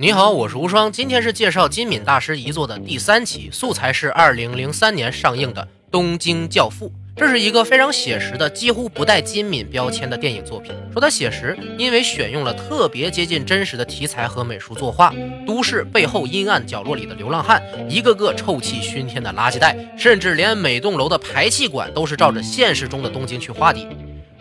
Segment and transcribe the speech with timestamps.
[0.00, 6.86] 你好，我是无双，今天是介绍金敏大师遗作的第三期，素材是二零零三年上映的《东京教父》，
[7.16, 10.72] 这是一个非常写实的，几乎不带金敏标签的电影作品。
[10.92, 15.12] 说它写实，因为选用了特别接近真实的题材和美术作画，
[15.44, 17.60] 都市背后阴暗角落里的流浪汉，
[17.90, 23.84] 一个个臭气熏天的垃圾袋，甚至连每栋楼的排气管都是照着现实中的东京去画的。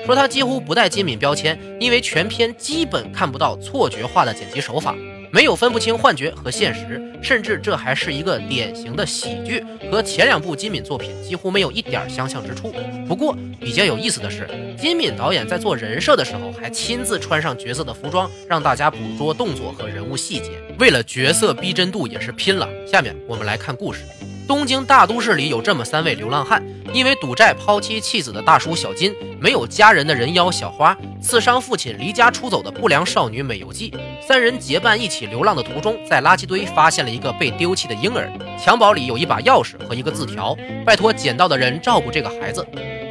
[0.05, 4.95] 说它几乎不带金敏标签，因为全片基本看不到错觉化的剪辑手法。
[5.37, 12.73] 没有分不清幻觉和现实，甚至这还是一个典型的喜剧，和前两部金敏作品几乎没有一点相像之处。
[13.07, 14.49] 不过比较有意思的是，
[14.81, 22.67] 金敏导演在做人设的时候，还亲自穿上角色的服装，让大家捕捉动作和人物细节，为了角色逼真度也是拼了。
[22.87, 24.01] 下面我们来看故事。
[24.47, 33.93] 东京大都市里有这么三位流浪汉，因为赌债抛妻弃子的大叔小金，没有家人的人妖小花，刺伤父亲离家出走的不良少女美游纪，
[34.27, 42.65] 三人结伴一起流浪的途中，在垃圾堆发现了一个被丢弃的婴儿，襁褓里有一把钥匙和一个字条，拜托捡到的人照顾这个孩子。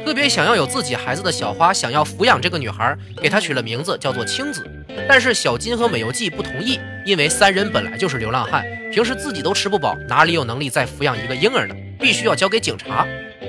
[0.05, 4.65] 特别想要有自己孩子的小花想要抚养这个女孩，给她取了名字叫做青子。
[5.07, 11.75] 但是小金和美游纪不同意，因为三人本来就是流浪汉，平时自己都吃不饱，哪里有能力再抚养一个婴儿呢？
[11.99, 13.05] 必须要交给警察。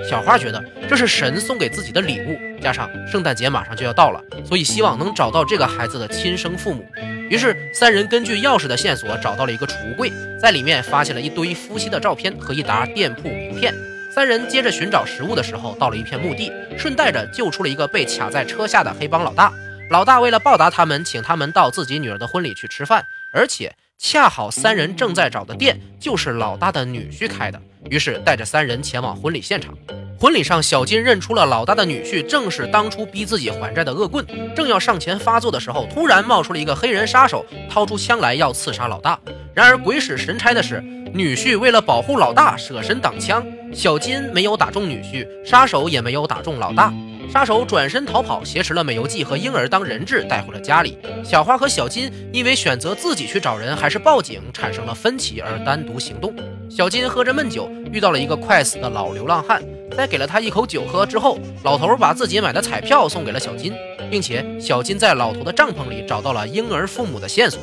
[0.09, 6.85] 小花觉得这是神送给自己的礼物，加上圣诞节马上就要到了，所以希望能找到这个孩子的亲生父母。
[7.31, 10.11] 于是三人根据钥匙的线索找到了一个储物柜，
[10.41, 13.75] 在里面发现了一堆夫妻的照片和一沓店铺名片。
[14.11, 19.53] 三人接着寻找食物的时候，到了一片墓地，顺带着救出了一个被卡在车下的黑帮老大。
[19.91, 29.75] 老大为了报答他们，请他们到自己女儿的婚礼去吃饭，而且恰好三人正在找的店就是老大的女婿开的，于是带着三人前往婚礼现场。
[30.21, 39.19] 婚礼上，小金认出了老大的女婿正是当初逼自己还债的恶棍，正要上前发作的时候，突然冒出了一个黑人杀手，掏出枪来要刺杀老大。
[39.55, 40.81] 然而鬼使神差的是，
[41.15, 46.93] 女婿为了保护老大，舍身挡枪，小金没有打中女婿，杀手也没有打中老大。
[47.31, 50.97] 杀手转身逃跑，挟持了美游纪和婴儿当人质带回了家里。
[51.23, 56.35] 小花和小金因为选择自己去找人还是报警产生了分歧，而单独行动。
[56.71, 59.63] 小金喝着闷酒，遇到了一个快死的老流浪汉，
[59.95, 63.75] 在给了他一口酒喝之后，老头把自己买的彩票送给了小金，
[64.11, 67.61] 并且小金在老头的帐篷里找到了婴儿父母的线索。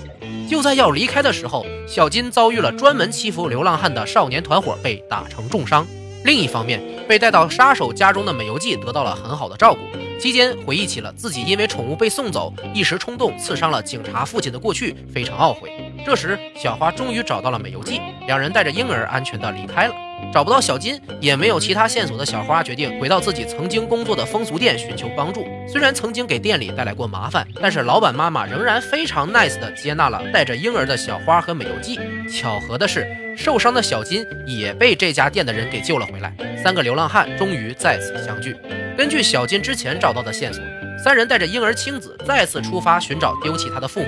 [0.47, 5.87] 就在要离开的时候，小金遭遇了专门欺负流浪汉的少年团伙，被打成重伤。
[6.23, 9.79] 另一方面，被带到杀手家中的美游纪得到了很好的照顾，
[10.19, 15.71] 期间回忆起了自己因为宠物被送走，一时冲动刺伤了警察父亲的过去，非常懊悔。
[16.05, 19.93] 这时，小花终于找到了美游纪，两人带着婴儿安全的离开了。
[20.33, 25.45] 找不到小金，也没有其他线索的小花决定回到自己曾经工作的风俗店寻求帮助。
[25.67, 31.99] 虽然曾经给店里带来过麻烦，但是老板妈妈仍然非常 nice 的接纳了带着婴儿的小花和美游纪。
[32.29, 33.05] 巧合的是，
[33.35, 36.33] 受伤的小金也被这家店的人给救了回来。
[36.63, 38.55] 三个流浪汉终于再次相聚。
[38.97, 40.63] 根据小金之前找到的线索，
[41.03, 44.07] 三人带着婴儿青子再次出发寻找丢弃他的父母。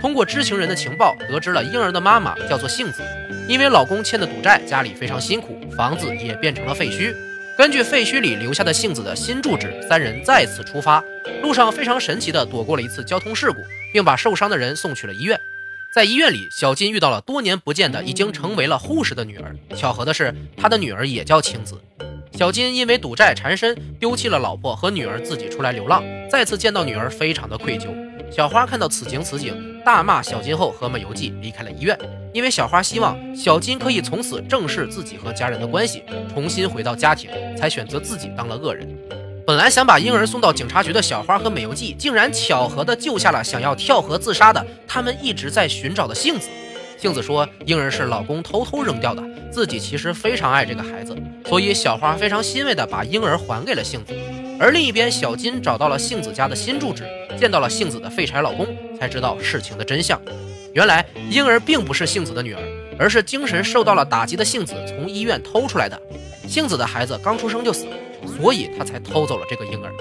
[0.00, 3.02] 通过知情人的情报，得知了婴儿的妈妈叫做杏子。
[3.48, 7.14] 因为老公欠的赌债，家里非常辛苦，房子也变成了废墟。
[7.56, 11.02] 根据废墟里留下的杏子的新住址，三人再次出发，
[11.42, 13.58] 路上非常神奇的躲过了一次交通事故，
[13.92, 15.40] 并把受伤的人送去了医院。
[15.98, 19.56] 在医院里，小金遇到了多年不见的已经成为了护士的女儿。
[19.74, 21.76] 巧合的是，他的女儿也叫青子。
[22.30, 26.04] 小金因为赌债缠身，丢弃了老婆和女儿，自己出来流浪。
[26.30, 27.88] 再次见到女儿，非常的愧疚。
[28.30, 31.98] 小花看到此情此景，大骂小金后，和美游纪离开了医院。
[32.32, 38.88] 因为小花希望小金可以从此正视自己和家人的关系，重新回到家庭，才选择自己当了恶人。
[39.48, 46.50] 本来想把婴儿送到警察局的小花和美游纪，竟然巧合的救下了想要跳河自杀的他们一直在寻找的杏子。
[46.98, 51.16] 杏子说，婴儿是老公偷偷扔掉的，自己其实非常爱这个孩子，
[51.46, 54.12] 所以小花非常欣慰的把婴儿还给了杏子。
[54.60, 57.06] 而另一边，小金找到了杏子家的新住址，
[57.40, 58.66] 见到了杏子的废柴老公，
[59.00, 60.20] 才知道事情的真相。
[60.74, 62.60] 原来婴儿并不是杏子的女儿，
[62.98, 65.98] 而是精神受到了打击的杏子从医院偷出来的。
[66.46, 67.96] 杏子的孩子刚出生就死了，
[68.28, 69.92] 所以他才偷走了这个婴儿。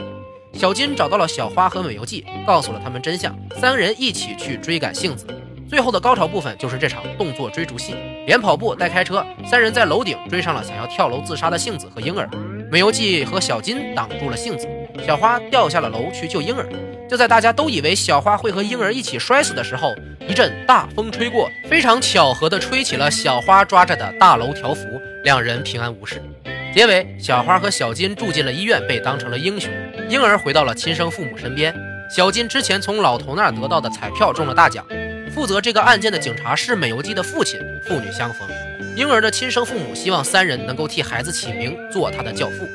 [0.54, 3.36] 小金找到了小花和美游纪，告诉了他们真相。
[3.60, 5.26] 三人一起去追赶杏子。
[5.70, 7.94] 最后的高潮部分就是这场动作追逐戏，
[8.26, 12.30] 连跑步带开车，三人在楼顶追上了想要跳楼自杀的杏子和婴儿。
[12.72, 14.68] 美游纪和小金挡住了杏子，
[15.06, 16.68] 小花掉下了楼去救婴儿。
[17.10, 19.94] 就在大家都以为小花会和婴儿一起摔死的时候，
[20.28, 24.86] 一阵大风吹过，非常巧合的吹起了小花抓着的大楼条幅，
[25.24, 26.22] 两人平安无事。
[26.74, 29.72] 结尾，小花和小金住进了医院，被当成了英雄。
[30.10, 31.74] 婴儿回到了亲生父母身边。
[32.14, 34.86] 小金之前从老头那儿得到的彩票中了大奖，
[35.34, 37.58] 负责这个案件的警察是美由纪的父亲，
[37.88, 38.48] 父女相逢。
[38.98, 42.68] 婴儿的亲生父母希望三人能够替孩子起名，做他的教父。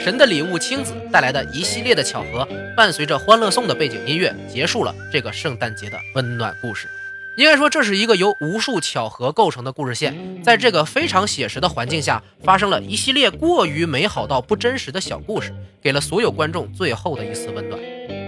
[0.00, 2.46] 神的礼物亲子带来的一系列的巧合，
[2.76, 6.88] 伴随着《欢乐颂》的背景音乐，结束了这个圣诞节的温暖故事。
[7.36, 10.42] 应该说，这是一个由无数巧合构成的故事线。
[10.42, 15.52] 在这个非常写实的环境下，发生了一系列过于美好到不真实的小故事，
[15.82, 17.80] 给了所有观众最后的一丝温暖。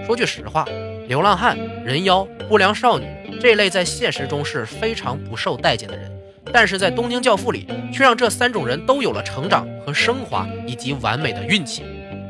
[0.04, 0.64] 说句实话，
[1.08, 3.06] 流浪汉、人妖、不良少女
[3.40, 6.10] 这类在现实中是非常不受待见的人。
[6.56, 11.82] 但是在《东京教父》里，却让这三种人都有了成长和升华，以及完美的运气。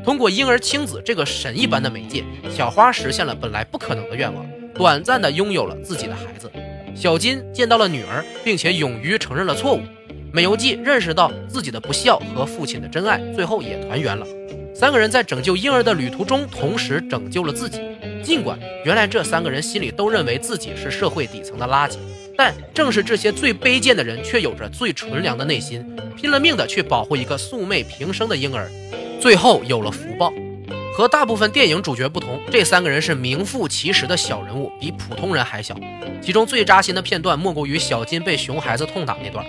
[0.03, 4.45] 通过婴儿亲子这个神一般的媒介，小花实现了本来不可能的愿望，
[4.75, 6.51] 短暂的拥有了自己的孩子。
[6.93, 9.81] 小金见到了女儿，并且勇于承认了错误。
[10.33, 14.27] 美由纪认识到自己的不孝和父亲的真爱，最后也团圆了。
[14.75, 17.79] 三个人在拯救婴儿的旅途中，同时拯救了自己。
[18.21, 21.95] 尽管原来这三个人心里都认为自己是社会底层的垃圾。
[22.37, 25.83] 但正是这些最卑贱的人，却有着最纯良的内心，
[26.15, 28.69] 拼了命的去保护一个素昧平生的婴儿，
[29.19, 30.31] 最后有了福报。
[30.95, 35.75] 和大部分电影主角不同，这三个人是名副其实的小人物，比普通人还小。
[36.21, 39.45] 其中最扎心的片段，莫过于小金被熊孩子痛打那段。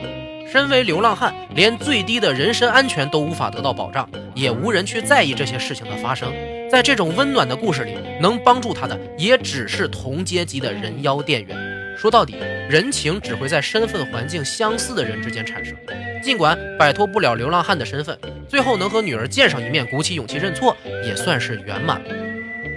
[0.50, 6.32] 身为流浪汉，连最低的人身安全都无法得到保障，也无人去在意这些事情的发生。
[6.70, 11.77] 在这种温暖的故事里，能帮助他的，也只是同阶级的人妖店员。
[11.99, 12.37] 说到底，
[12.71, 15.75] 人情只会在身份环境相似的人之间产生。
[16.23, 18.17] 尽管摆脱不了流浪汉的身份，
[18.49, 22.15] 最后能和女儿见上一面，鼓起勇气认错，也算是圆满了。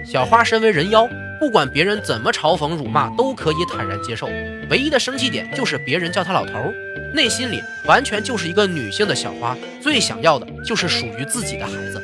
[0.04, 1.08] 小花身为人妖，
[1.38, 4.26] 不管别人怎么嘲讽辱骂，都可以坦然接受。
[4.68, 6.54] 唯一的生气点就是别人叫她老头，
[7.14, 12.02] 内心里完全就是一个女性的小花，最想要的就是属于自己的孩子。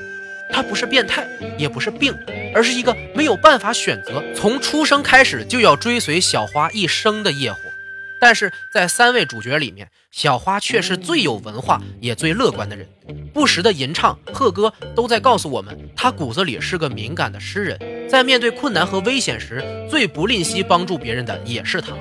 [0.52, 1.26] 她不是变态，
[1.58, 2.14] 也不是病，
[2.58, 7.58] 而是一个没有办法选择，从出生开始就要追随小花一生的业火。
[8.20, 12.84] 但是在三位主角里面，小花却是最有文化也最乐观的人，
[13.32, 17.78] 不时的吟唱、贺歌，都在告诉我们，她骨子里是个敏感的诗人。
[18.08, 21.92] 在面对困难和危险时，最不吝惜帮助别人的也是她。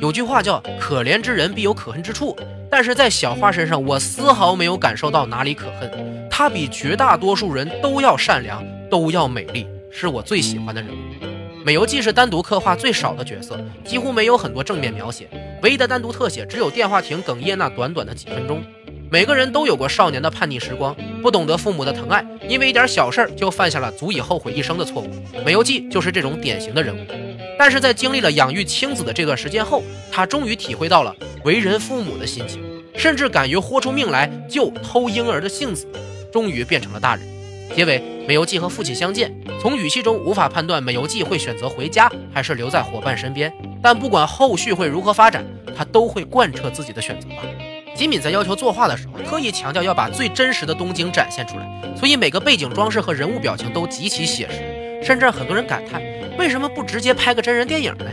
[0.00, 2.36] 有句话叫“可怜之人必有可恨之处”，
[2.70, 5.90] 但是在小花身上，我丝毫没有感受到哪里可恨。
[6.30, 9.66] 她比绝大多数人都要善良，都要美丽，
[9.96, 11.64] 是我最喜欢的人物。
[11.64, 15.28] 美由纪是单独刻画最少的角色，几乎没有很多正面描写，
[15.62, 18.60] 唯一的单独特写只有电话亭哽咽那短短的几分钟。
[19.08, 25.08] 每个人都有过少年的叛逆时光，不懂得父母的疼爱，因为一点小事就犯下了足以后悔一生的错误。
[25.46, 27.06] 美由纪就是这种典型的人物。
[27.56, 29.80] 但是在经历了养育青子的这段时间后，
[30.10, 31.14] 他终于体会到了
[31.44, 32.60] 为人父母的心情，
[32.96, 35.86] 甚至敢于豁出命来救偷婴儿的杏子，
[36.32, 37.33] 终于变成了大人。
[37.74, 45.44] 结尾，美由纪和父亲相见，从语气中无法判断美由纪会选择回家还是留在伙伴身边，但不管后续会如何发展，
[45.76, 47.42] 他都会贯彻自己的选择吧。
[47.96, 51.66] 金敏在要求作画的时候，特意强调要把最真实的东京展现出来，
[51.96, 56.00] 所以每个背景装饰和人物表情都极其写实，甚至让很多人感叹。
[56.38, 58.06] 为什么不直接拍个真人电影呢？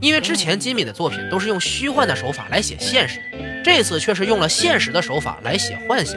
[0.00, 3.20] 因为之前金敏的作品都是用虚幻的手法来写现实，
[3.62, 6.16] 这次却是用了现实的手法来写幻想。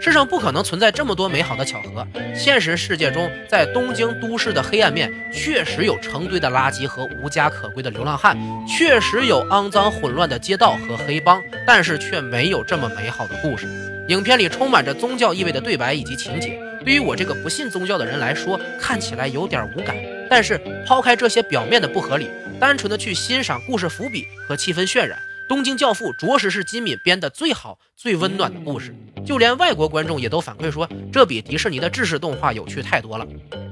[0.00, 2.06] 世上不可能存在这么多美好的巧合。
[2.34, 8.36] 现实世界中，在东京都市的黑暗面，确实有成堆的垃圾和无家可归的流浪汉，
[8.66, 13.66] 确实有肮脏混乱的街道和黑帮，但是却没有这么美好的故事。
[14.08, 19.96] 影片里充满着宗教意味的对白以及情节，对于我这个不信宗教的人来说，看起来有点无感。
[20.30, 28.94] 但是抛开这些表面的不合理，单纯的去欣赏故事伏笔和气氛渲染，《东京教父》着实是金敏编的最好、最温暖的故事。
[29.28, 33.26] 就连外国观众也都反馈说，这比迪士尼的制式动画有趣太多了。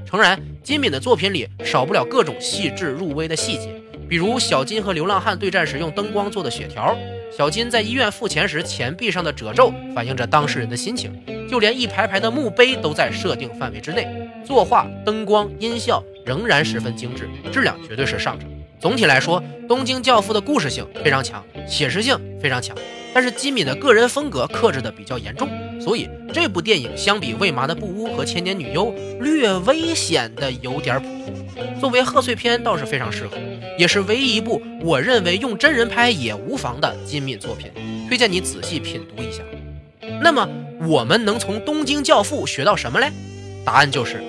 [0.05, 3.71] 诚然，金敏的作品里少不了各种细致入微的细节，
[4.07, 6.95] 比如小金和流浪汉对战时用灯光做的血条，
[7.35, 11.11] 小金在医院付钱时钱币上的褶皱反映着当事人的心情，
[11.49, 14.07] 就连一排排的墓碑都在设定范围之内。
[14.45, 16.05] 作画、灯光、音效。
[16.27, 18.51] 仍然十分精致，质量绝对是上乘。
[18.79, 22.77] 总体来说，《东京教父》的故事性非常强，写实性非常强，
[23.15, 25.49] 但是金敏的个人风格克制的比较严重，
[25.81, 31.35] 所以这部电影相比《未麻的布屋》和《千年女优》略微显得有点普通。
[31.81, 33.39] 作为贺岁片倒是非常适合，
[33.79, 37.71] 也是唯一一部我认为用真人拍也无妨的金敏作品，
[38.09, 39.43] 推荐你仔细品读一下。
[40.21, 40.47] 那么
[40.87, 43.11] 我们能从《东京教父》学到什么嘞？
[43.65, 44.23] 答案就是。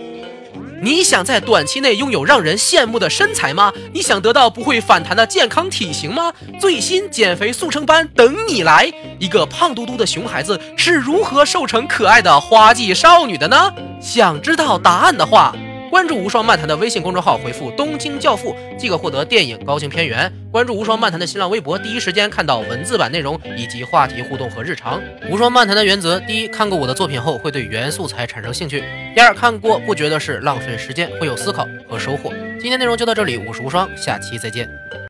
[0.79, 3.73] 你想在短期内拥有让人羡慕的身材吗？
[3.93, 6.31] 你想得到不会反弹的健康体型吗？
[6.59, 8.91] 最新减肥速成班等你来！
[9.19, 13.73] 一个胖嘟嘟的熊孩子是如何瘦成可爱的花季少女的呢？
[13.99, 15.55] 想知道答案的话，
[15.89, 20.31] 关注无双漫谈的微信公众号，回复“东京教父”即可获得电影高清片源。
[20.51, 25.01] 关注无双漫谈的新浪微博，第一时间看到文字版内容以及话题互动和日常。
[25.29, 28.81] 无双漫谈的原则：第一，看过我的作品后会对原素材产生兴趣；
[29.15, 32.33] 第二，看过不觉得是浪费时间，会有思考和收获。
[32.59, 34.67] 今天内容就到这里，我是无双，下期再见。